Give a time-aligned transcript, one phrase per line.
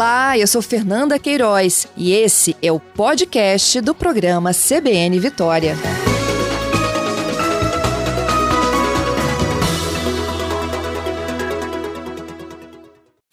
[0.00, 5.76] Olá, eu sou Fernanda Queiroz e esse é o podcast do programa CBN Vitória.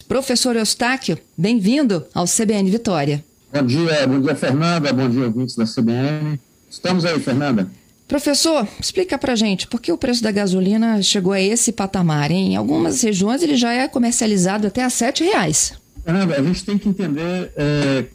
[0.06, 3.24] Professor Eustáquio, bem-vindo ao CBN Vitória.
[3.50, 6.38] Bom dia, bom dia, Fernanda, bom dia, ouvintes da CBN.
[6.68, 7.66] Estamos aí, Fernanda.
[8.06, 12.30] Professor, explica pra gente por que o preço da gasolina chegou a esse patamar.
[12.30, 15.72] Em algumas regiões ele já é comercializado até a R$ reais.
[16.08, 18.06] Fernanda, a gente tem que entender é,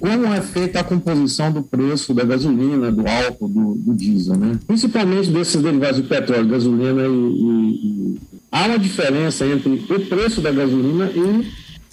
[0.00, 4.58] como é feita a composição do preço da gasolina, do álcool, do, do diesel, né?
[4.66, 8.20] Principalmente desses derivados de petróleo, gasolina e, e, e,
[8.50, 11.46] Há uma diferença entre o preço da gasolina e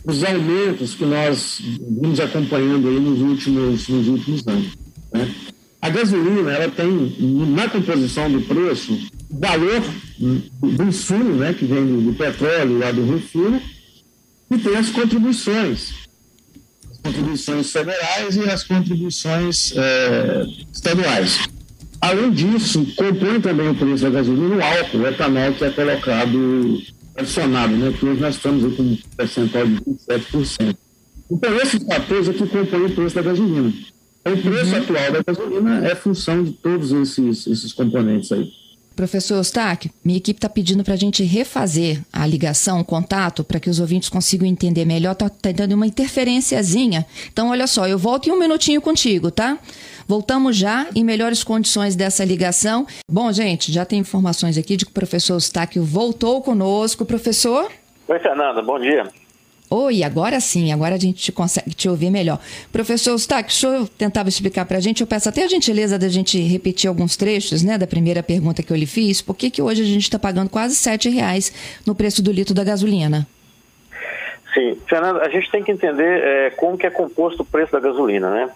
[0.04, 1.62] os aumentos que nós
[2.02, 4.72] vimos acompanhando aí nos últimos, nos últimos anos.
[5.14, 5.32] Né?
[5.80, 7.16] A gasolina, ela tem,
[7.54, 8.98] na composição do preço,
[9.30, 9.84] valor
[10.18, 13.62] do insumo, né, que vem do, do petróleo lá do refino,
[14.54, 15.94] e tem as contribuições.
[16.92, 21.48] As contribuições federais e as contribuições é, estaduais.
[22.02, 26.82] Além disso, compõe também o preço da gasolina o álcool, o etanol que é colocado,
[27.16, 27.94] adicionado, né?
[27.98, 30.76] que hoje nós estamos com um percentual de 27%.
[31.32, 33.74] Então, esses fatores é que compõem o preço da gasolina.
[34.26, 34.82] O preço uhum.
[34.82, 38.52] atual da gasolina é função de todos esses, esses componentes aí.
[38.96, 43.60] Professor Eustáquio, minha equipe está pedindo para a gente refazer a ligação, o contato, para
[43.60, 45.14] que os ouvintes consigam entender melhor.
[45.14, 47.06] Está tá dando uma interferenciazinha.
[47.32, 49.58] Então, olha só, eu volto em um minutinho contigo, tá?
[50.08, 52.86] Voltamos já em melhores condições dessa ligação.
[53.10, 57.06] Bom, gente, já tem informações aqui de que o professor Eustáquio voltou conosco.
[57.06, 57.72] Professor?
[58.08, 59.23] Oi, Fernanda, bom dia.
[59.76, 62.40] Oi, agora sim, agora a gente consegue te ouvir melhor.
[62.72, 66.08] Professor Stack, o senhor tentava explicar para a gente, eu peço até a gentileza da
[66.10, 69.64] gente repetir alguns trechos né, da primeira pergunta que eu lhe fiz, por que, que
[69.64, 71.52] hoje a gente está pagando quase R$ reais
[71.88, 73.28] no preço do litro da gasolina?
[74.54, 77.80] Sim, Fernanda, a gente tem que entender é, como que é composto o preço da
[77.80, 78.52] gasolina, né?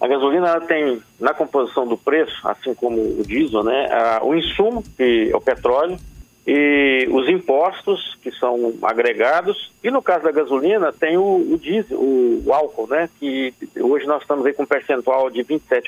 [0.00, 4.84] A gasolina tem, na composição do preço, assim como o diesel, né, a, o insumo,
[4.96, 5.98] que é o petróleo,
[6.46, 11.98] e os impostos que são agregados e no caso da gasolina tem o, o diesel,
[11.98, 13.08] o, o, álcool, né?
[13.18, 15.82] Que hoje nós estamos aí com um percentual de 27%.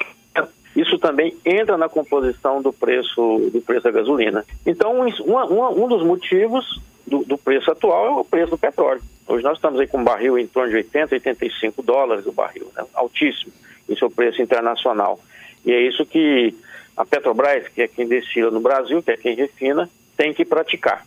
[0.74, 4.44] Isso também entra na composição do preço do preço da gasolina.
[4.64, 9.02] Então um, um, um dos motivos do, do, preço atual é o preço do petróleo.
[9.28, 12.70] Hoje nós estamos aí com um barril em torno de 80, 85 dólares o barril,
[12.74, 12.84] né?
[12.94, 13.52] altíssimo.
[13.86, 15.20] Isso é o preço internacional.
[15.64, 16.54] E é isso que
[16.96, 21.06] a Petrobras, que é quem destila no Brasil, que é quem refina, tem que praticar,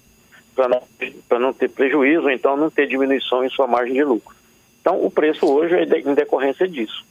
[0.56, 0.82] para não,
[1.40, 4.36] não ter prejuízo, então não ter diminuição em sua margem de lucro.
[4.82, 7.06] Então, o preço hoje é em decorrência disso.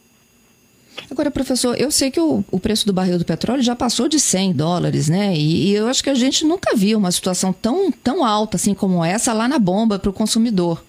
[1.09, 4.19] Agora, professor, eu sei que o, o, preço do barril do petróleo já passou de
[4.19, 5.33] 100 dólares, né?
[5.33, 8.73] E, e, eu acho que a gente nunca viu uma situação tão, tão alta assim
[8.73, 10.83] como essa lá na bomba para o consumidor.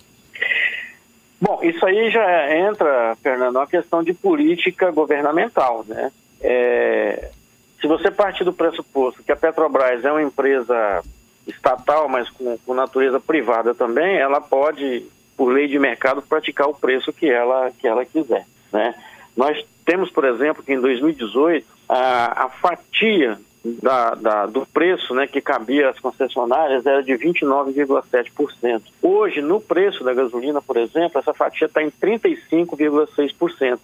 [1.41, 6.10] Bom, isso aí já entra, Fernando, uma questão de política governamental, né?
[6.41, 7.31] É,
[7.80, 11.02] se você partir do pressuposto que a Petrobras é uma empresa
[11.46, 16.74] estatal, mas com, com, natureza privada também, ela pode, por lei de mercado, praticar o
[16.74, 18.46] preço que ela, que ela quiser.
[18.72, 18.94] Né?
[19.36, 25.26] Nós temos, por exemplo, que em 2018, a, a fatia da, da, do preço né,
[25.26, 28.82] que cabia às concessionárias era de 29,7%.
[29.02, 33.78] Hoje, no preço da gasolina, por exemplo, essa fatia está em 35,6%.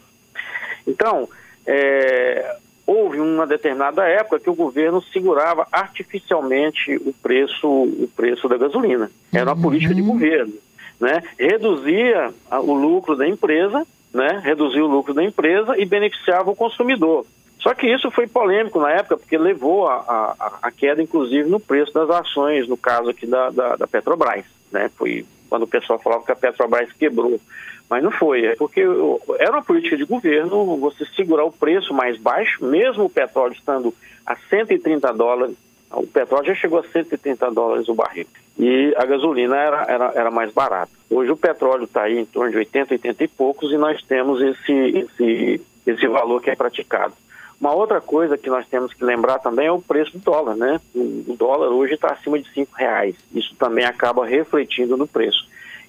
[0.86, 1.28] Então,
[1.66, 8.56] é, houve uma determinada época que o governo segurava artificialmente o preço, o preço da
[8.56, 9.10] gasolina.
[9.32, 9.62] Era uma uhum.
[9.62, 10.54] política de governo,
[11.00, 11.22] né?
[11.38, 14.40] Reduzia o lucro da empresa, né?
[14.44, 17.26] Reduzia o lucro da empresa e beneficiava o consumidor.
[17.58, 19.96] Só que isso foi polêmico na época, porque levou a,
[20.38, 24.44] a, a queda, inclusive, no preço das ações, no caso aqui da, da, da Petrobras.
[24.70, 24.88] Né?
[24.96, 27.40] Foi quando o pessoal falava que a Petrobras quebrou.
[27.88, 28.82] Mas não foi, é porque
[29.38, 33.94] era uma política de governo você segurar o preço mais baixo, mesmo o petróleo estando
[34.24, 35.56] a 130 dólares,
[35.92, 38.26] o petróleo já chegou a 130 dólares o barril.
[38.58, 40.90] E a gasolina era, era, era mais barata.
[41.08, 44.42] Hoje o petróleo está aí em torno de 80, 80 e poucos e nós temos
[44.42, 47.14] esse, esse, esse valor que é praticado.
[47.60, 50.80] Uma outra coisa que nós temos que lembrar também é o preço do dólar, né?
[50.94, 53.14] O dólar hoje está acima de cinco reais.
[53.34, 55.46] Isso também acaba refletindo no preço.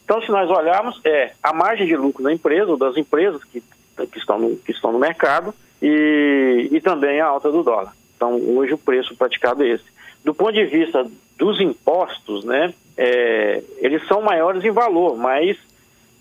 [0.07, 3.61] Então, se nós olharmos, é a margem de lucro da empresa, ou das empresas que,
[4.09, 7.93] que, estão, no, que estão no mercado, e, e também a alta do dólar.
[8.15, 9.83] Então, hoje o preço praticado é esse.
[10.23, 11.05] Do ponto de vista
[11.35, 15.57] dos impostos, né, é, eles são maiores em valor, mas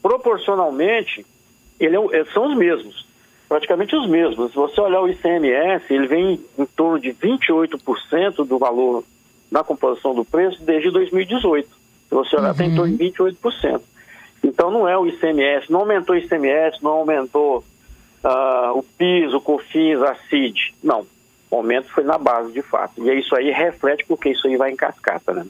[0.03, 1.25] proporcionalmente
[1.79, 3.07] ele é, são os mesmos,
[3.49, 4.51] praticamente os mesmos.
[4.51, 9.05] Se você olhar o ICMS, ele vem em torno de 28% do valor
[9.49, 11.76] na composição do preço desde 2018.
[12.17, 12.57] Você olhar, uhum.
[12.57, 13.81] tem em torno de 28%.
[14.43, 17.65] Então não é o ICMS, não aumentou o ICMS, não aumentou
[18.25, 20.75] uh, o PIS, o COFINS, a CID.
[20.83, 21.07] Não,
[21.51, 23.07] o aumento foi na base de fato.
[23.07, 25.47] E isso aí reflete porque isso aí vai em cascata, né?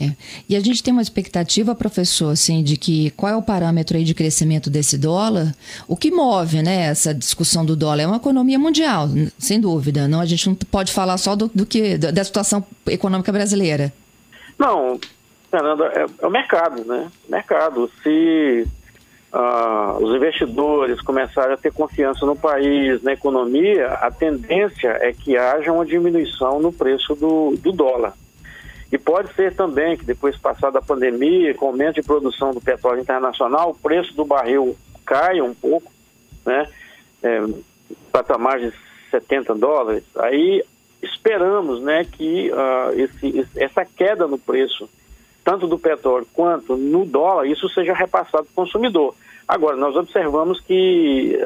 [0.00, 0.12] É.
[0.48, 4.04] E a gente tem uma expectativa, professor, assim, de que qual é o parâmetro aí
[4.04, 5.52] de crescimento desse dólar?
[5.88, 10.06] O que move, né, essa discussão do dólar é uma economia mundial, sem dúvida.
[10.06, 13.92] Não, a gente não pode falar só do, do que da situação econômica brasileira.
[14.56, 15.00] Não,
[15.50, 17.10] Fernanda, é, é o mercado, né?
[17.28, 17.90] Mercado.
[18.02, 18.66] Se
[19.32, 25.36] ah, os investidores começarem a ter confiança no país, na economia, a tendência é que
[25.36, 28.14] haja uma diminuição no preço do, do dólar.
[28.92, 32.60] E pode ser também que depois passada a pandemia, com o aumento de produção do
[32.60, 34.76] petróleo internacional, o preço do barril
[35.06, 35.90] caia um pouco,
[36.44, 36.66] né?
[37.22, 37.40] É,
[38.10, 38.72] patamar de
[39.10, 40.04] 70 dólares.
[40.16, 40.64] Aí
[41.02, 44.88] esperamos, né, que uh, esse, essa queda no preço,
[45.44, 49.14] tanto do petróleo quanto no dólar, isso seja repassado para o consumidor.
[49.46, 51.36] Agora, nós observamos que,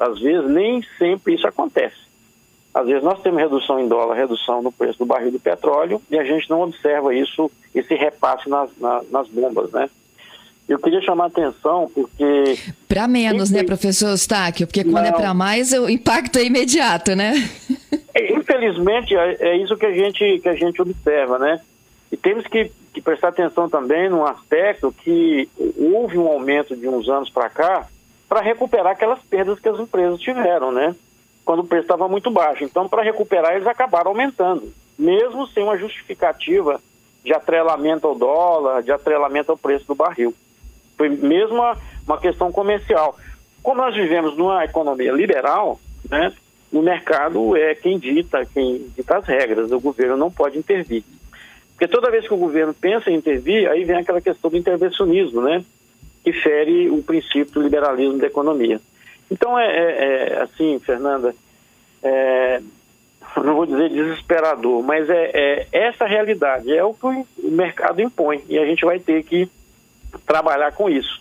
[0.00, 2.04] às vezes, nem sempre isso acontece.
[2.74, 6.18] Às vezes nós temos redução em dólar, redução no preço do barril do petróleo e
[6.18, 9.88] a gente não observa isso, esse repasse nas, nas, nas bombas, né?
[10.68, 12.58] Eu queria chamar a atenção porque...
[12.88, 14.66] Para menos, né, professor Eustáquio?
[14.66, 15.18] Porque quando é não.
[15.18, 17.34] é para mais, o impacto é imediato, né?
[18.14, 21.60] É, infelizmente, é, é, isso que a, gente, que a gente observa, né?
[22.10, 27.08] E temos que, que prestar atenção também num aspecto que houve um aumento de uns
[27.08, 27.86] anos para cá
[28.28, 30.94] para recuperar aquelas perdas que as empresas tiveram, né?
[31.44, 32.64] quando o preço estava muito baixo.
[32.64, 36.80] Então, para recuperar, eles acabaram aumentando, mesmo sem uma justificativa
[37.22, 40.34] de atrelamento ao dólar, de atrelamento ao preço do barril.
[40.96, 41.76] Foi mesmo uma,
[42.06, 43.16] uma questão comercial.
[43.62, 46.32] Como nós vivemos numa economia liberal, né,
[46.72, 51.04] o mercado é quem dita, quem dita as regras, o governo não pode intervir.
[51.74, 55.42] Porque toda vez que o governo pensa em intervir, aí vem aquela questão do intervencionismo,
[55.42, 55.64] né,
[56.22, 58.80] que fere o princípio do liberalismo da economia.
[59.30, 61.34] Então, é, é, é assim, Fernanda,
[62.02, 62.60] é,
[63.42, 68.42] não vou dizer desesperador, mas é, é, essa realidade, é o que o mercado impõe
[68.48, 69.48] e a gente vai ter que
[70.24, 71.20] trabalhar com isso.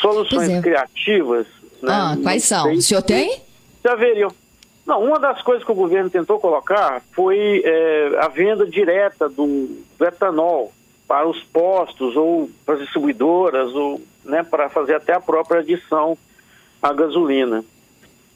[0.00, 0.60] Soluções é.
[0.62, 1.46] criativas.
[1.82, 2.64] Né, ah, quais são?
[2.64, 3.40] Sei, o senhor tem?
[3.84, 4.32] Já veriam.
[4.86, 9.68] Não, uma das coisas que o governo tentou colocar foi é, a venda direta do,
[9.96, 10.72] do, etanol
[11.06, 16.18] para os postos ou para as distribuidoras ou né, para fazer até a própria adição
[16.82, 17.64] a gasolina.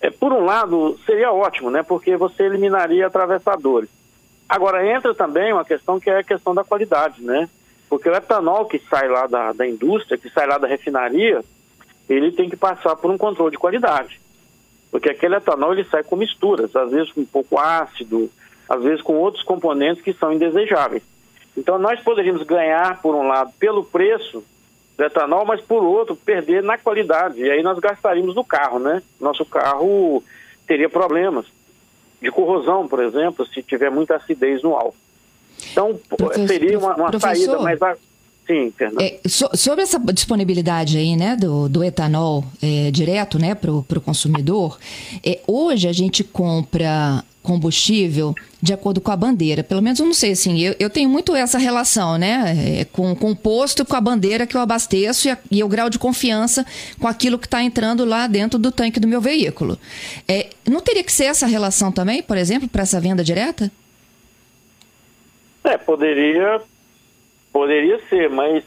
[0.01, 1.83] É, por um lado, seria ótimo, né?
[1.83, 3.89] Porque você eliminaria atravessadores.
[4.49, 7.49] Agora, entra também uma questão que é a questão da qualidade, né?
[7.89, 11.43] Porque o etanol que sai lá da, da indústria, que sai lá da refinaria,
[12.09, 14.21] ele tem que passar por um controle de qualidade.
[14.97, 18.31] Porque aquele etanol ele sai com misturas, às vezes com um pouco ácido,
[18.67, 21.03] às vezes com outros componentes que são indesejáveis.
[21.55, 24.43] Então nós poderíamos ganhar, por um lado, pelo preço
[24.97, 27.43] do etanol, mas por outro, perder na qualidade.
[27.43, 29.03] E aí nós gastaríamos no carro, né?
[29.21, 30.25] Nosso carro
[30.67, 31.45] teria problemas
[32.23, 34.97] de corrosão, por exemplo, se tiver muita acidez no álcool.
[35.73, 37.99] Então, professor, seria uma, uma saída, mas a,
[38.47, 39.03] Sim, Fernando.
[39.03, 44.01] É, so, sobre essa disponibilidade aí, né, do, do etanol é, direto, né, para o
[44.01, 44.79] consumidor,
[45.25, 49.63] é, hoje a gente compra combustível de acordo com a bandeira.
[49.63, 52.81] Pelo menos eu não sei, assim, eu, eu tenho muito essa relação, né?
[52.81, 55.69] É, com, com o posto, com a bandeira que eu abasteço e, a, e o
[55.69, 56.67] grau de confiança
[56.99, 59.79] com aquilo que está entrando lá dentro do tanque do meu veículo.
[60.27, 63.71] É, não teria que ser essa relação também, por exemplo, para essa venda direta?
[65.63, 66.61] É, poderia,
[67.57, 68.63] poderia ser, mas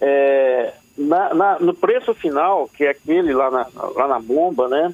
[0.00, 4.92] é, na, na, no preço final, que é aquele lá na, lá na bomba, né?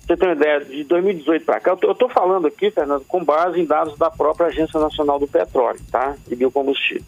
[0.00, 3.60] Você tem uma ideia, de 2018 para cá, eu estou falando aqui, Fernando, com base
[3.60, 6.16] em dados da própria Agência Nacional do Petróleo, tá?
[6.28, 7.06] E biocombustíveis.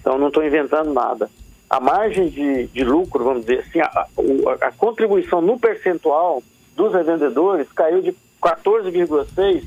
[0.00, 1.30] Então, não estou inventando nada.
[1.68, 6.42] A margem de, de lucro, vamos dizer assim, a, a, a contribuição no percentual
[6.74, 9.64] dos revendedores caiu de 14,6%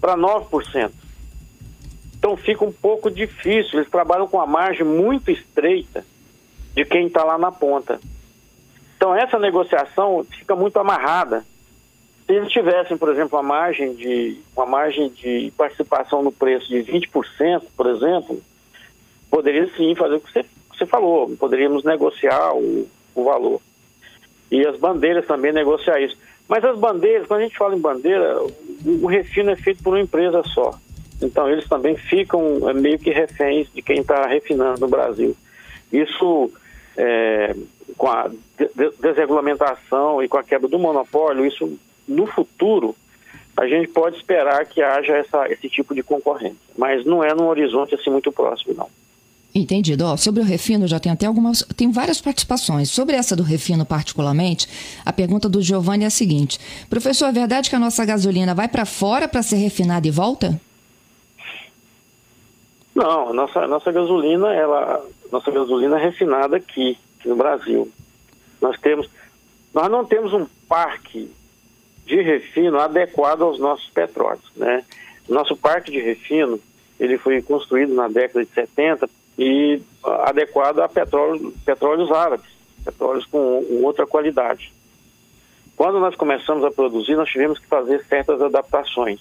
[0.00, 1.01] para 9%.
[2.22, 3.80] Então, fica um pouco difícil.
[3.80, 6.04] Eles trabalham com a margem muito estreita
[6.72, 7.98] de quem está lá na ponta.
[8.96, 11.44] Então, essa negociação fica muito amarrada
[12.26, 16.78] se eles tivessem, por exemplo, uma margem de, uma margem de participação no preço de
[16.78, 18.40] 20%, por exemplo,
[19.28, 23.60] poderia sim fazer o que você, você falou, poderíamos negociar o, o valor.
[24.50, 26.16] E as bandeiras também negociar isso.
[26.48, 28.38] Mas as bandeiras, quando a gente fala em bandeira,
[28.84, 30.78] o, refino é feito por uma empresa só.
[31.22, 35.36] Então eles também ficam é, meio que reféns de quem está refinando no Brasil.
[35.92, 36.50] Isso,
[36.96, 37.54] é,
[37.96, 38.30] com a
[39.00, 42.96] desregulamentação e com a quebra do monopólio, isso no futuro,
[43.56, 47.46] a gente pode esperar que haja essa, esse tipo de concorrência, mas não é num
[47.46, 48.88] horizonte assim muito próximo, não.
[49.54, 50.16] Entendido.
[50.16, 51.62] Sobre o refino, já tem até algumas.
[51.76, 52.90] Tem várias participações.
[52.90, 54.66] Sobre essa do refino, particularmente,
[55.04, 58.66] a pergunta do Giovanni é a seguinte: Professor, é verdade que a nossa gasolina vai
[58.66, 60.58] para fora para ser refinada e volta?
[63.02, 65.04] Não, nossa, nossa gasolina, ela.
[65.32, 67.90] Nossa gasolina é refinada aqui, aqui no Brasil.
[68.60, 69.10] Nós temos.
[69.74, 71.28] Nós não temos um parque
[72.06, 74.48] de refino adequado aos nossos petróleos.
[74.54, 74.84] Né?
[75.28, 76.60] Nosso parque de refino
[77.00, 82.46] ele foi construído na década de 70 e adequado a petróleo, petróleos árabes,
[82.84, 84.72] petróleos com, com outra qualidade.
[85.76, 89.20] Quando nós começamos a produzir, nós tivemos que fazer certas adaptações.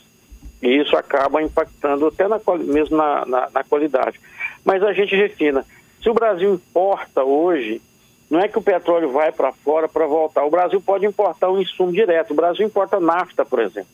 [0.62, 4.20] E isso acaba impactando até na, mesmo na, na, na qualidade.
[4.64, 5.66] Mas a gente refina.
[6.02, 7.82] Se o Brasil importa hoje,
[8.30, 10.44] não é que o petróleo vai para fora para voltar.
[10.44, 12.32] O Brasil pode importar um insumo direto.
[12.32, 13.90] O Brasil importa nafta, por exemplo.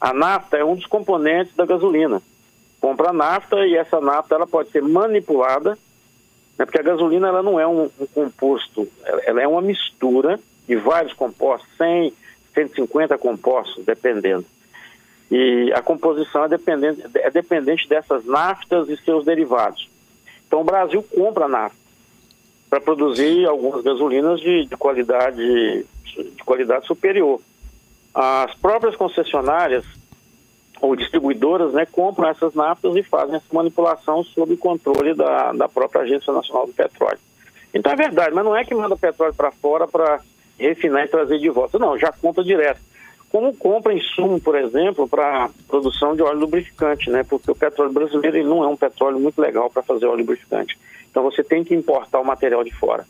[0.00, 2.22] A nafta é um dos componentes da gasolina
[2.82, 5.78] compra nafta e essa nafta ela pode ser manipulada,
[6.58, 8.88] né, porque a gasolina ela não é um, um composto,
[9.24, 12.12] ela, é uma mistura de vários compostos, 100,
[12.52, 14.44] 150 compostos, dependendo.
[15.32, 19.88] E a composição é dependente, é dependente dessas naftas e seus derivados.
[20.46, 21.78] Então o Brasil compra nafta
[22.68, 27.40] para produzir algumas gasolinas de, de qualidade de qualidade superior.
[28.14, 29.86] As próprias concessionárias
[30.82, 36.02] ou distribuidoras né, compram essas naftas e fazem essa manipulação sob controle da, da própria
[36.02, 37.18] Agência Nacional do Petróleo.
[37.72, 40.20] Então é verdade, mas não é que manda petróleo para fora para
[40.58, 41.78] refinar e trazer de volta.
[41.78, 42.91] Não, já compra direto.
[43.32, 47.24] Como compra insumo, por exemplo, para produção de óleo lubrificante, né?
[47.24, 50.78] Porque o petróleo brasileiro ele não é um petróleo muito legal para fazer óleo lubrificante.
[51.10, 53.06] Então você tem que importar o material de fora.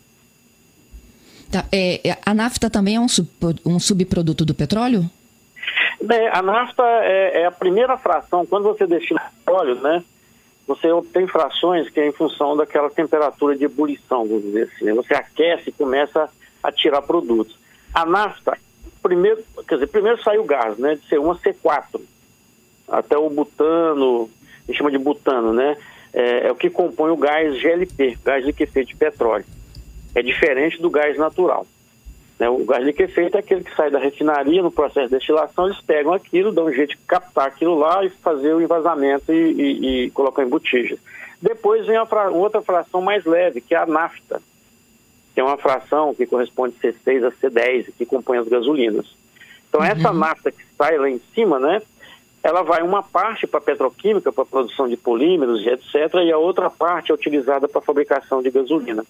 [1.50, 3.28] Tá, é, a nafta também é um, sub,
[3.66, 5.10] um subproduto do petróleo?
[6.00, 10.04] Bem, a nafta é, é, a primeira fração, quando você destila óleo, né?
[10.68, 14.84] Você obtém frações que é em função daquela temperatura de ebulição, vamos dizer assim.
[14.84, 14.94] Né?
[14.94, 16.30] Você aquece e começa
[16.62, 17.58] a tirar produtos.
[17.92, 18.56] A nafta,
[19.02, 20.94] primeiro, quer dizer, primeiro sai o gás, né?
[20.94, 22.00] De C1 a C4.
[22.88, 24.30] Até o butano,
[24.62, 25.76] a gente chama de butano, né?
[26.12, 29.44] É, é o que compõe o gás GLP, gás liquefeito de petróleo.
[30.14, 31.66] É diferente do gás natural.
[32.38, 32.49] Né?
[32.49, 36.12] O gás liquefeito é aquele que sai da refinaria no processo de destilação, eles pegam
[36.12, 40.11] aquilo, dão um jeito de captar aquilo lá e fazer o envasamento e, e, e
[40.11, 40.99] colocar em botijas.
[41.40, 44.40] Depois vem a outra fração mais leve, que é a nafta,
[45.34, 49.06] que é uma fração que corresponde a C6 a C10, que compõe as gasolinas.
[49.68, 49.86] Então uhum.
[49.86, 51.80] essa nafta que sai lá em cima, né,
[52.42, 56.68] ela vai uma parte para petroquímica, para produção de polímeros e etc., e a outra
[56.68, 59.04] parte é utilizada para fabricação de gasolina.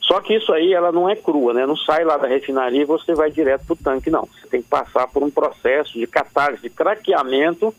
[0.00, 1.66] Só que isso aí ela não é crua, né?
[1.66, 4.26] Não sai lá da refinaria e você vai direto para o tanque, não.
[4.26, 7.74] Você tem que passar por um processo de catálise, de craqueamento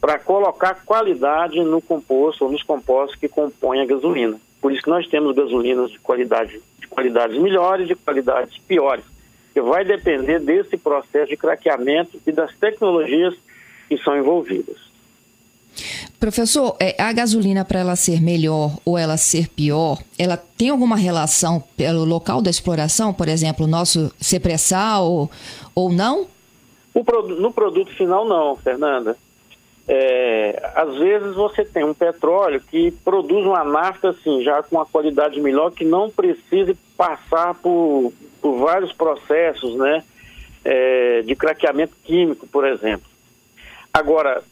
[0.00, 4.40] para colocar qualidade no composto ou nos compostos que compõem a gasolina.
[4.62, 9.04] Por isso que nós temos gasolinas de qualidade, de qualidades melhores, de qualidades piores.
[9.52, 13.34] Que vai depender desse processo de craqueamento e das tecnologias
[13.88, 14.92] que são envolvidas.
[16.20, 20.96] Professor, é, a gasolina, para ela ser melhor ou ela ser pior, ela tem alguma
[20.96, 25.30] relação pelo local da exploração, por exemplo, o nosso ser pré-sal ou,
[25.74, 26.28] ou não?
[26.94, 29.16] no produto final, não, Fernanda.
[29.88, 34.86] É, às vezes você tem um petróleo que produz uma nafta assim, já com uma
[34.86, 40.04] qualidade melhor, que não precise passar por, por vários processos né,
[40.64, 43.10] é, de craqueamento químico, por exemplo.
[43.92, 44.42] Agora,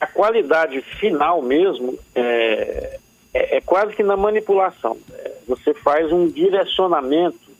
[0.00, 2.98] a qualidade final mesmo é,
[3.32, 4.98] é, é quase que na manipulação.
[5.12, 7.50] É, você faz um direcionamento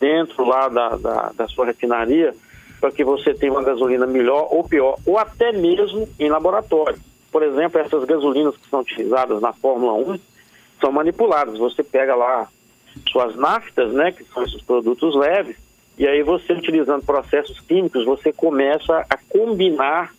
[0.00, 2.34] dentro lá da, da, da sua refinaria
[2.86, 6.98] para que você tenha uma gasolina melhor ou pior, ou até mesmo em laboratório.
[7.32, 10.18] Por exemplo, essas gasolinas que são utilizadas na Fórmula 1
[10.80, 11.58] são manipuladas.
[11.58, 12.48] Você pega lá
[13.10, 15.56] suas naftas, né, que são esses produtos leves,
[15.98, 20.14] e aí você utilizando processos químicos, você começa a combinar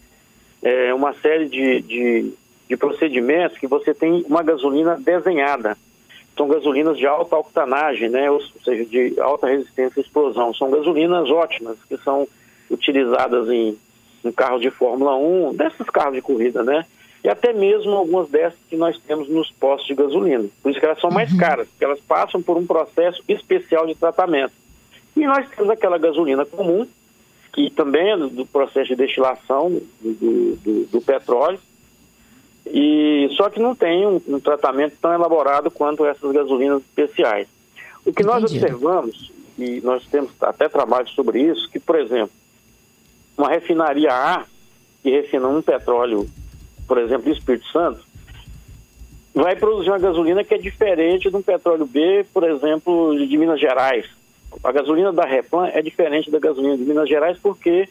[0.61, 2.33] é, uma série de, de,
[2.67, 5.77] de procedimentos que você tem uma gasolina desenhada.
[6.35, 8.29] São gasolinas de alta octanagem, né?
[8.29, 10.53] ou seja, de alta resistência à explosão.
[10.53, 12.27] São gasolinas ótimas, que são
[12.69, 13.77] utilizadas em,
[14.23, 16.85] em carros de Fórmula 1, desses carros de corrida, né?
[17.23, 20.45] E até mesmo algumas dessas que nós temos nos postos de gasolina.
[20.61, 21.37] Por isso que elas são mais uhum.
[21.37, 24.53] caras, porque elas passam por um processo especial de tratamento.
[25.15, 26.87] E nós temos aquela gasolina comum,
[27.51, 31.59] que também é do processo de destilação do, do, do petróleo,
[32.67, 37.47] e só que não tem um, um, tratamento tão elaborado quanto essas gasolinas especiais.
[38.05, 38.27] O que Entendi.
[38.27, 42.31] nós observamos, e nós temos até trabalho sobre isso, que, por exemplo,
[43.37, 44.45] uma refinaria A,
[45.03, 46.27] que refina um petróleo,
[46.87, 47.99] por exemplo, do Espírito Santo,
[49.33, 53.59] vai produzir uma gasolina que é diferente de um petróleo B, por exemplo, de Minas
[53.59, 54.05] Gerais.
[54.63, 57.87] A gasolina da Replan é diferente da gasolina de Minas Gerais porque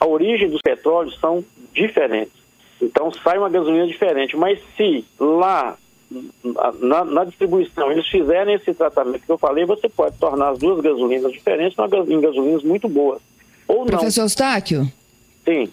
[0.00, 2.32] a origem dos petróleos são diferentes.
[2.82, 4.36] Então sai uma gasolina diferente.
[4.36, 5.76] Mas se lá
[6.80, 10.80] na, na, distribuição eles fizerem esse tratamento que eu falei, você pode tornar as duas
[10.80, 11.78] gasolinas diferentes
[12.08, 13.20] em gasolinas muito boas.
[13.70, 14.90] Ou Professor Eustáquio?
[15.44, 15.68] Sim.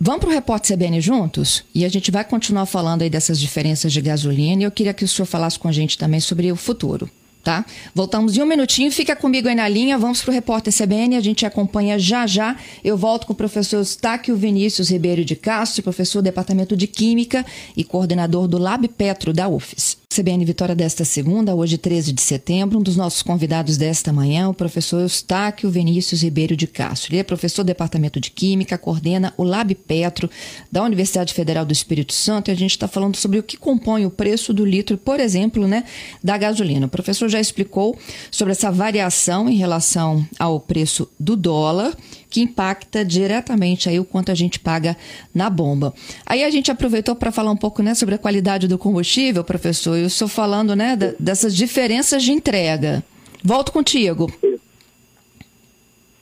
[0.00, 1.64] Vamos para o Repórter CBN juntos?
[1.74, 5.04] E a gente vai continuar falando aí dessas diferenças de gasolina e eu queria que
[5.04, 7.10] o senhor falasse com a gente também sobre o futuro
[7.46, 7.64] tá?
[7.94, 11.20] Voltamos em um minutinho, fica comigo aí na linha, vamos para o repórter CBN, a
[11.20, 12.56] gente acompanha já já.
[12.82, 17.46] Eu volto com o professor Stáquio Vinícius Ribeiro de Castro, professor do Departamento de Química
[17.76, 19.96] e coordenador do Lab Petro da UFES.
[20.16, 22.78] CBN Vitória desta segunda, hoje 13 de setembro.
[22.78, 27.12] Um dos nossos convidados desta manhã, o professor Eustáquio Vinícius Ribeiro de Castro.
[27.12, 30.30] Ele é professor do Departamento de Química, coordena o Lab Petro
[30.72, 34.06] da Universidade Federal do Espírito Santo e a gente está falando sobre o que compõe
[34.06, 35.84] o preço do litro, por exemplo, né,
[36.24, 36.86] da gasolina.
[36.86, 37.94] O professor já explicou
[38.30, 41.94] sobre essa variação em relação ao preço do dólar
[42.36, 44.94] que impacta diretamente aí o quanto a gente paga
[45.34, 45.94] na bomba.
[46.26, 49.96] Aí a gente aproveitou para falar um pouco né, sobre a qualidade do combustível, professor.
[49.96, 53.02] Eu estou falando né, dessas diferenças de entrega.
[53.42, 54.30] Volto contigo.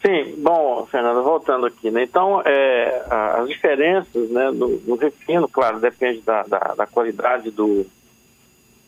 [0.06, 2.04] Sim, bom, Fernanda, voltando aqui, né?
[2.04, 7.84] Então, é, as diferenças né, no, no refino, claro, depende da, da, da qualidade do,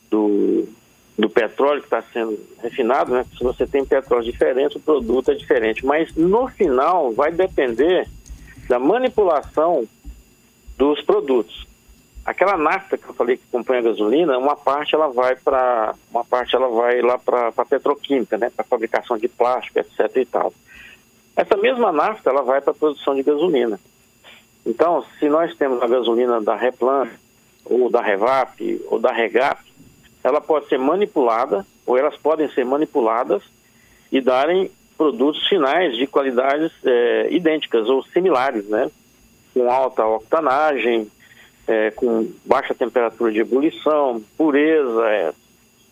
[0.09, 0.65] do,
[1.17, 3.25] do petróleo que está sendo refinado, né?
[3.35, 5.85] Se você tem petróleo diferente, o produto é diferente.
[5.85, 8.07] Mas no final vai depender
[8.69, 9.87] da manipulação
[10.77, 11.65] dos produtos.
[12.23, 16.23] Aquela nafta que eu falei que compõe a gasolina, uma parte ela vai para uma
[16.23, 18.51] parte ela vai lá para a petroquímica, né?
[18.55, 20.17] Para fabricação de plástico, etc.
[20.17, 20.53] E tal.
[21.35, 23.79] Essa mesma nafta ela vai para a produção de gasolina.
[24.65, 27.07] Então, se nós temos a gasolina da Replan
[27.63, 29.66] ou da Revap ou da Regap,
[30.27, 33.41] ela pode ser manipulada, ou elas podem ser manipuladas
[34.11, 38.91] e darem produtos finais de qualidades é, idênticas ou similares, né?
[39.53, 41.09] Com alta octanagem,
[41.67, 45.33] é, com baixa temperatura de ebulição, pureza, é,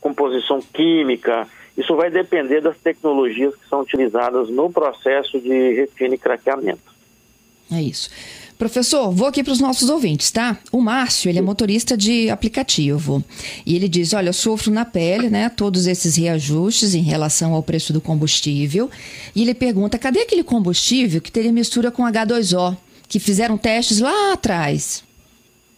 [0.02, 1.48] composição química.
[1.78, 6.94] Isso vai depender das tecnologias que são utilizadas no processo de refino e craqueamento.
[7.72, 8.10] É isso.
[8.58, 10.58] Professor, vou aqui para os nossos ouvintes, tá?
[10.72, 13.22] O Márcio, ele é motorista de aplicativo.
[13.66, 15.50] E ele diz: Olha, eu sofro na pele, né?
[15.50, 18.90] Todos esses reajustes em relação ao preço do combustível.
[19.36, 22.78] E ele pergunta: cadê aquele combustível que teria mistura com H2O?
[23.10, 25.04] Que fizeram testes lá atrás.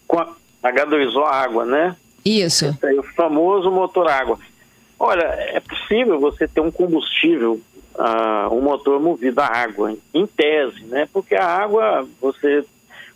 [0.07, 0.23] Com
[0.63, 1.95] H2O água, né?
[2.23, 2.77] Isso.
[2.83, 4.37] É o famoso motor água.
[4.99, 7.59] Olha, é possível você ter um combustível
[7.97, 11.07] uh, um motor movido a água, em tese, né?
[11.12, 12.63] Porque a água, você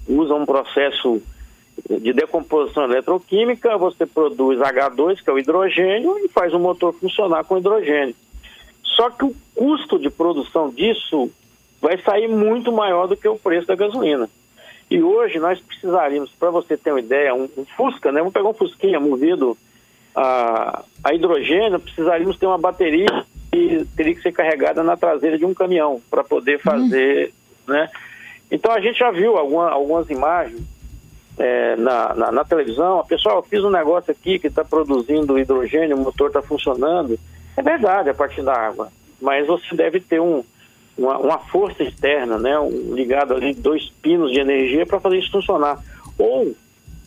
[0.07, 1.21] usa um processo
[1.89, 7.43] de decomposição eletroquímica, você produz H2, que é o hidrogênio, e faz o motor funcionar
[7.43, 8.15] com hidrogênio.
[8.83, 11.31] Só que o custo de produção disso
[11.81, 14.29] vai sair muito maior do que o preço da gasolina.
[14.89, 18.19] E hoje nós precisaríamos, para você ter uma ideia, um, um, Fusca, né?
[18.19, 19.57] Vamos pegar um Fusquinha movido
[20.13, 25.45] a, a hidrogênio, precisaríamos ter uma bateria que teria que ser carregada na traseira de
[25.45, 26.59] um caminhão para poder uhum.
[26.59, 27.33] fazer,
[27.67, 27.73] uhum.
[27.73, 27.89] né?
[28.49, 30.61] Então a gente já viu alguma, algumas imagens
[31.37, 33.03] é, na, na, na, televisão.
[33.07, 37.17] Pessoal, eu fiz um negócio aqui que está produzindo hidrogênio, o motor está funcionando.
[37.55, 38.91] É verdade, a partir da água.
[39.21, 40.43] Mas você deve ter um,
[40.97, 42.59] uma, uma força externa, né?
[42.59, 45.79] Um, ligado ali, dois pinos de energia para fazer isso funcionar.
[46.17, 46.53] Ou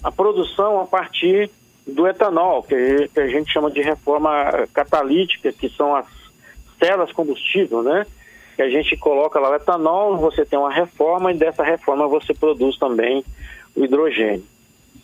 [0.02, 1.50] a produção a partir
[1.86, 6.06] do etanol, que, que a gente chama de reforma catalítica, que são as
[6.78, 8.06] células combustível, né?
[8.56, 12.32] Que a gente coloca lá o etanol, você tem uma reforma e dessa reforma você
[12.32, 13.24] produz também
[13.74, 14.44] o hidrogênio.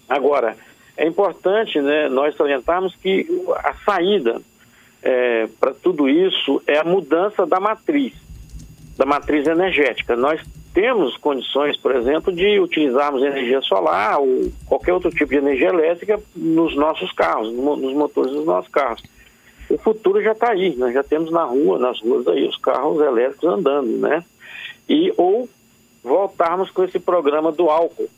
[0.09, 0.57] Agora,
[0.97, 3.27] é importante né, nós salientarmos que
[3.65, 4.41] a saída
[5.03, 8.13] é, para tudo isso é a mudança da matriz,
[8.97, 10.15] da matriz energética.
[10.15, 10.41] Nós
[10.75, 16.21] temos condições, por exemplo, de utilizarmos energia solar ou qualquer outro tipo de energia elétrica
[16.37, 19.03] nos nossos carros, nos motores dos nossos carros
[19.71, 23.01] o futuro já está aí, nós já temos na rua, nas ruas aí, os carros
[23.01, 24.25] elétricos andando, né?
[24.89, 25.49] E ou
[26.03, 28.09] voltarmos com esse programa do álcool.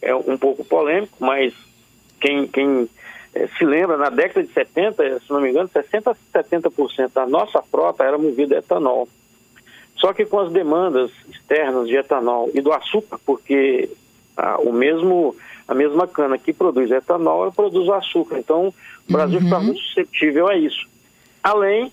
[0.00, 1.52] É um pouco polêmico, mas
[2.20, 2.88] quem, quem
[3.34, 7.26] é, se lembra, na década de 70, se não me engano, 60% a 70% da
[7.26, 9.08] nossa frota era movida a etanol.
[9.96, 13.90] Só que com as demandas externas de etanol e do açúcar, porque
[14.36, 15.34] ah, o mesmo
[15.66, 18.38] a mesma cana que produz etanol produz açúcar.
[18.38, 18.74] Então,
[19.08, 19.44] o Brasil uhum.
[19.44, 20.91] está muito suscetível a isso
[21.42, 21.92] além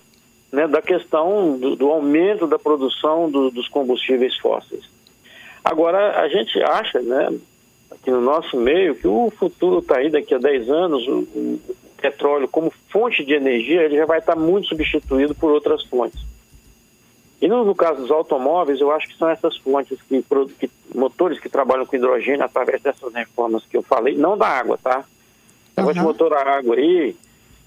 [0.52, 4.84] né, da questão do, do, aumento da produção do, dos combustíveis fósseis.
[5.64, 7.32] Agora, a gente acha, né,
[7.90, 11.60] aqui no nosso meio, que o futuro está aí daqui a 10 anos, o, o
[12.00, 16.20] petróleo como fonte de energia, ele já vai estar muito substituído por outras fontes.
[17.40, 20.22] E no, no caso dos automóveis, eu acho que são essas fontes, que,
[20.58, 24.78] que, motores que trabalham com hidrogênio através dessas reformas que eu falei, não da água,
[24.82, 25.04] tá?
[25.76, 26.08] Negócio uhum.
[26.08, 27.16] de motor a água aí,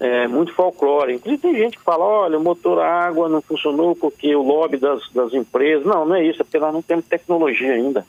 [0.04, 1.14] é muito folclore.
[1.14, 5.08] Inclusive tem gente que fala, olha, o motor água não funcionou porque o lobby das,
[5.10, 5.84] das empresas.
[5.86, 8.06] Não, não é isso, é porque nós não temos tecnologia ainda.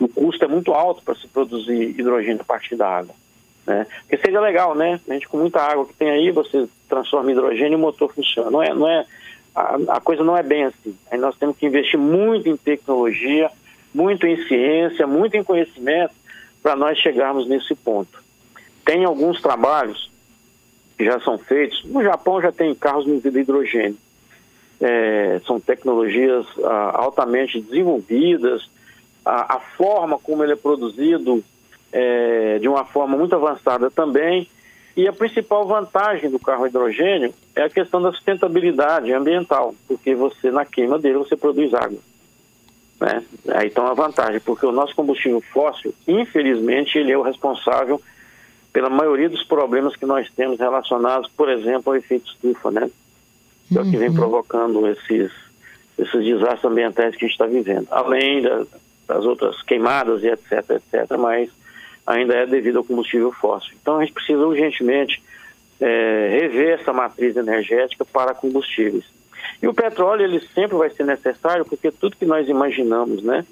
[0.00, 3.14] O custo é muito alto para se produzir hidrogênio a partir da água.
[3.66, 3.86] Né?
[4.00, 5.00] Porque seria legal, né?
[5.08, 8.50] A gente com muita água que tem aí, você transforma hidrogênio e o motor funciona.
[8.50, 9.04] Não é, não é,
[9.54, 10.96] a, a coisa não é bem assim.
[11.10, 13.50] Aí nós temos que investir muito em tecnologia,
[13.94, 16.14] muito em ciência, muito em conhecimento
[16.62, 18.22] para nós chegarmos nesse ponto.
[18.84, 20.10] Tem alguns trabalhos
[20.98, 21.84] que já são feitos.
[21.84, 23.96] No Japão já tem carros movidos a hidrogênio.
[24.80, 28.68] É, são tecnologias ah, altamente desenvolvidas.
[29.24, 31.42] A, a, forma como ele é produzido
[31.92, 34.48] é, de uma forma muito avançada também.
[34.96, 40.50] E a principal vantagem do carro hidrogênio é a questão da sustentabilidade ambiental, porque você,
[40.50, 42.00] na queima dele, você produz água.
[43.00, 43.22] Né?
[43.50, 48.02] Aí está uma vantagem, porque o nosso combustível fóssil, infelizmente, ele é o responsável
[48.72, 52.90] pela maioria dos problemas que nós temos relacionados, por exemplo, ao efeito estufa, né?
[53.68, 54.14] Que é o que vem uhum.
[54.14, 55.32] provocando esses,
[55.98, 57.86] esses desastres ambientais que a gente está vivendo.
[57.90, 58.64] Além da,
[59.06, 61.50] das outras queimadas e etc, etc, mas
[62.06, 63.74] ainda é devido ao combustível fóssil.
[63.80, 65.22] Então a gente precisa urgentemente
[65.80, 69.04] é, rever essa matriz energética para combustíveis.
[69.62, 73.44] E o petróleo ele sempre vai ser necessário porque tudo que nós imaginamos, né,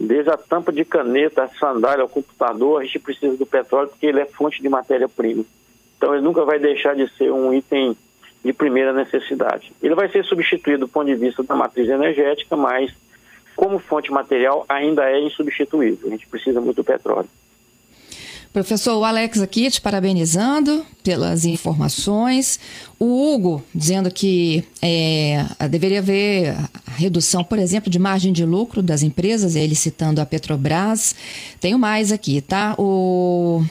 [0.00, 4.06] desde a tampa de caneta, a sandália, ao computador, a gente precisa do petróleo porque
[4.06, 5.44] ele é fonte de matéria-prima.
[5.96, 7.94] Então ele nunca vai deixar de ser um item
[8.42, 9.70] de primeira necessidade.
[9.82, 12.90] Ele vai ser substituído do ponto de vista da matriz energética, mas
[13.54, 16.08] como fonte material ainda é insubstituível.
[16.08, 17.28] A gente precisa muito do petróleo.
[18.52, 22.58] Professor, o Alex aqui te parabenizando pelas informações.
[22.98, 26.56] O Hugo dizendo que é, deveria haver
[26.96, 31.14] redução, por exemplo, de margem de lucro das empresas, ele citando a Petrobras.
[31.60, 32.74] Tenho mais aqui, tá?
[32.76, 33.64] O...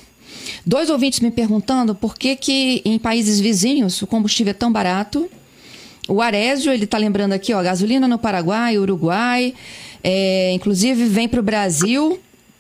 [0.66, 5.30] Dois ouvintes me perguntando por que, que em países vizinhos o combustível é tão barato.
[6.08, 9.54] O Arésio, ele está lembrando aqui, ó, gasolina no Paraguai, Uruguai,
[10.02, 12.18] é, inclusive vem para o Brasil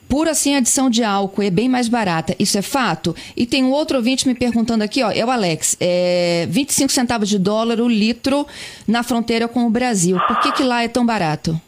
[0.09, 2.35] por assim adição de álcool é bem mais barata.
[2.39, 3.15] Isso é fato?
[3.37, 7.29] E tem um outro ouvinte me perguntando aqui, ó, é o Alex, é 25 centavos
[7.29, 8.45] de dólar o litro
[8.87, 10.19] na fronteira com o Brasil.
[10.27, 11.61] Por que, que lá é tão barato?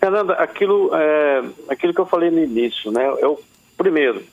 [0.00, 3.04] Fernanda, aquilo, é, aquilo que eu falei no início, né?
[3.20, 3.38] É o
[3.76, 4.24] primeiro,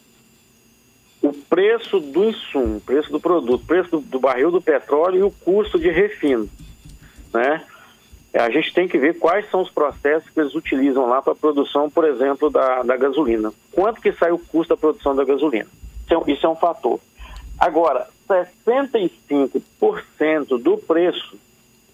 [1.21, 5.31] o preço do insumo, preço do produto, preço do, do barril do petróleo e o
[5.31, 6.49] custo de refino,
[7.31, 7.63] né?
[8.33, 11.33] É, a gente tem que ver quais são os processos que eles utilizam lá para
[11.33, 13.53] a produção, por exemplo, da, da gasolina.
[13.71, 15.69] Quanto que sai o custo da produção da gasolina?
[16.03, 16.99] Isso é, isso é um fator.
[17.59, 18.07] Agora,
[18.65, 21.37] 65% do preço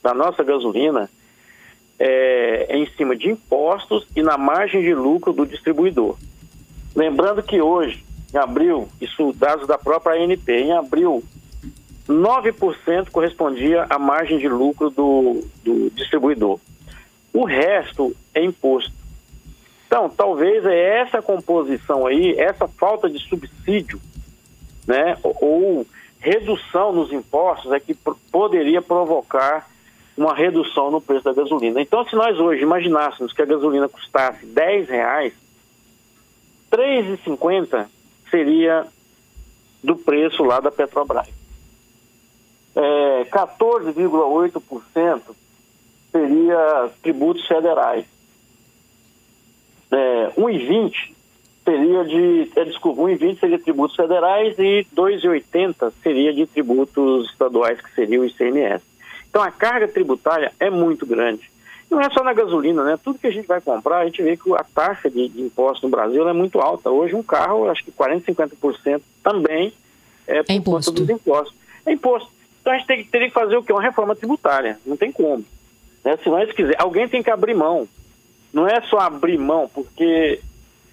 [0.02, 1.10] da nossa gasolina
[2.00, 6.18] é, é, em cima de impostos e na margem de lucro do distribuidor.
[6.96, 11.22] Lembrando que hoje, em abril, isso dados da própria ANP, em abril
[12.10, 16.60] 9% correspondia à margem de lucro do, do distribuidor.
[17.32, 18.92] O resto é imposto.
[19.86, 24.02] Então, talvez é essa composição aí, essa falta de subsídio,
[24.88, 25.86] né, ou
[26.20, 27.94] redução nos impostos é que
[28.32, 29.70] poderia provocar
[30.18, 31.80] uma redução no preço da gasolina.
[31.80, 35.34] Então, se nós hoje imaginássemos que a gasolina custasse 10 reais,
[36.72, 37.88] 3,50
[38.30, 38.86] seria
[39.84, 41.39] do preço lá da Petrobras
[42.76, 45.22] é, 14,8%
[46.12, 48.06] seria tributos federais.
[49.92, 51.14] É, 1,20
[51.64, 57.94] seria de, é, desculpa, 1,20 seria tributos federais e 2,80 seria de tributos estaduais, que
[57.94, 58.84] seria o ICMS.
[59.30, 61.50] Então a carga tributária é muito grande.
[61.90, 63.00] Não é só na gasolina, né?
[63.04, 65.88] Tudo que a gente vai comprar, a gente vê que a taxa de, de imposto
[65.88, 66.90] no Brasil é muito alta.
[66.90, 69.74] Hoje um carro, acho que 40%, 50% também
[70.28, 70.92] é por é imposto.
[70.92, 71.56] conta dos impostos.
[71.86, 72.39] É imposto.
[72.70, 73.74] Então a gente tem, teria que fazer o quê?
[73.74, 74.78] Uma reforma tributária.
[74.86, 75.44] Não tem como.
[76.06, 76.18] Né?
[76.18, 77.88] Se nós quiser, alguém tem que abrir mão.
[78.54, 80.40] Não é só abrir mão, porque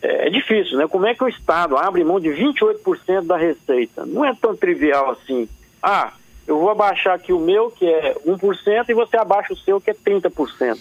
[0.00, 0.88] é, é difícil, né?
[0.88, 4.06] Como é que o Estado abre mão de 28% da receita?
[4.06, 5.46] Não é tão trivial assim.
[5.82, 6.14] Ah,
[6.46, 9.90] eu vou abaixar aqui o meu, que é 1%, e você abaixa o seu, que
[9.90, 10.78] é 30%.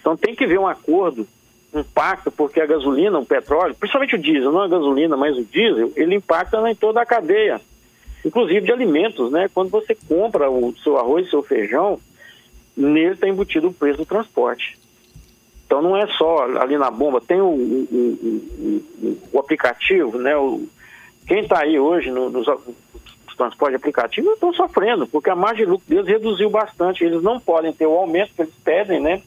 [0.00, 1.26] Então tem que ver um acordo,
[1.72, 5.44] um pacto, porque a gasolina, o petróleo, principalmente o diesel, não a gasolina, mas o
[5.44, 7.58] diesel, ele impacta em toda a cadeia
[8.28, 9.50] inclusive de alimentos, né?
[9.52, 11.98] Quando você compra o seu arroz, seu feijão,
[12.76, 14.78] nele está embutido o preço do transporte.
[15.66, 20.32] Então não é só ali na bomba, tem o, o, o, o aplicativo, né?
[21.26, 25.70] Quem está aí hoje no, nos, nos transportes aplicativos estão sofrendo, porque a margem de
[25.70, 27.04] lucro deles reduziu bastante.
[27.04, 29.22] Eles não podem ter o aumento que eles pedem, né?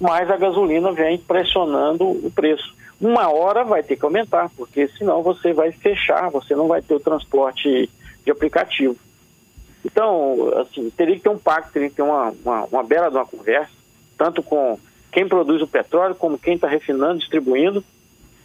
[0.00, 2.74] Mas a gasolina vem pressionando o preço.
[3.00, 6.94] Uma hora vai ter que aumentar, porque senão você vai fechar, você não vai ter
[6.94, 7.88] o transporte
[8.24, 8.96] de aplicativo.
[9.84, 13.26] Então, assim, teria que ter um pacto, teria que ter uma, uma, uma bela uma
[13.26, 13.72] conversa,
[14.16, 14.78] tanto com
[15.10, 17.84] quem produz o petróleo, como quem está refinando, distribuindo,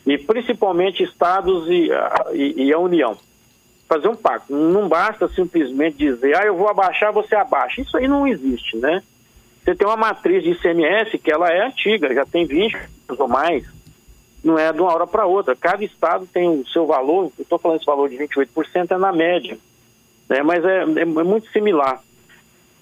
[0.06, 1.90] e principalmente estados e,
[2.34, 3.18] e, e, a União.
[3.88, 4.54] Fazer um pacto.
[4.54, 7.82] Não basta simplesmente dizer, ah, eu vou abaixar, você abaixa.
[7.82, 9.04] Isso aí não existe, né?
[9.64, 12.76] Você tem uma matriz de ICMS que ela é antiga, já tem 20
[13.08, 13.66] anos ou mais.
[14.48, 15.56] Não é de uma hora para outra.
[15.56, 19.12] Cada estado tem o seu valor, eu estou falando esse valor de 28%, é na
[19.12, 19.58] média
[20.30, 20.44] né?
[20.44, 22.02] mas é, é, é muito similar.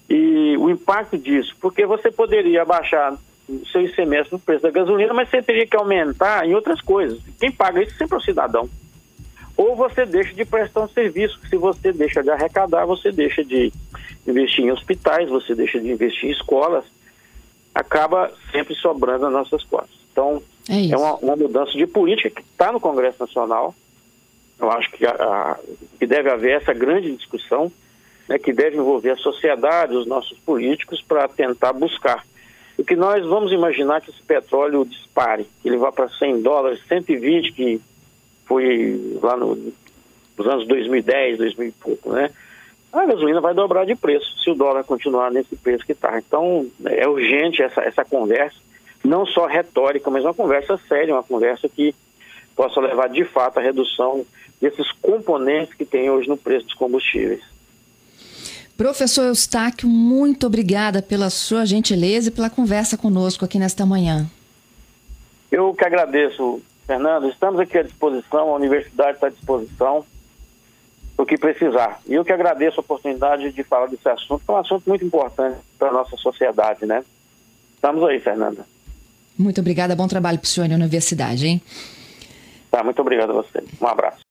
[0.08, 3.16] E o impacto disso, porque você poderia abaixar
[3.48, 7.20] o seu ICMS no preço da gasolina, mas você teria que aumentar em outras coisas.
[7.38, 8.68] Quem paga isso sempre é o cidadão.
[9.56, 13.72] Ou você deixa de prestar um serviço, se você deixa de arrecadar, você deixa de
[14.26, 16.84] investir em hospitais, você deixa de investir em escolas,
[17.74, 19.96] acaba sempre sobrando nas nossas costas.
[20.12, 23.74] Então, é, é uma, uma mudança de política que está no Congresso Nacional,
[24.58, 25.58] eu acho que, a, a,
[25.98, 27.70] que deve haver essa grande discussão,
[28.28, 32.24] né, que deve envolver a sociedade, os nossos políticos, para tentar buscar.
[32.78, 36.80] O que nós vamos imaginar que esse petróleo dispare, que ele vá para 100 dólares,
[36.88, 37.80] 120, que
[38.44, 39.72] foi lá no,
[40.36, 42.30] nos anos 2010, 2000 e pouco, né?
[42.92, 46.18] A gasolina vai dobrar de preço se o dólar continuar nesse preço que está.
[46.18, 48.56] Então, é urgente essa, essa conversa,
[49.06, 51.94] não só retórica, mas uma conversa séria, uma conversa que
[52.54, 54.24] possa levar de fato à redução
[54.60, 57.42] desses componentes que tem hoje no preço dos combustíveis.
[58.76, 64.26] Professor Eustáquio, muito obrigada pela sua gentileza e pela conversa conosco aqui nesta manhã.
[65.50, 67.28] Eu que agradeço, Fernando.
[67.28, 70.04] Estamos aqui à disposição, a universidade está à disposição
[71.18, 72.00] o que precisar.
[72.06, 75.04] E eu que agradeço a oportunidade de falar desse assunto, que é um assunto muito
[75.04, 77.02] importante para a nossa sociedade, né?
[77.74, 78.66] Estamos aí, Fernanda.
[79.38, 81.62] Muito obrigada, bom trabalho para o senhor na universidade, hein?
[82.70, 83.62] Tá, muito obrigado a você.
[83.80, 84.25] Um abraço.